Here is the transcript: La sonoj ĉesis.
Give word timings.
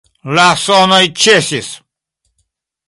La 0.37 0.45
sonoj 0.61 1.03
ĉesis. 1.25 1.71